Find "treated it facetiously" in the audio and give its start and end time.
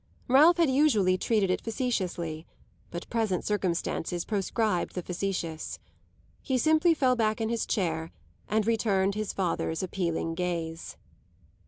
1.15-2.47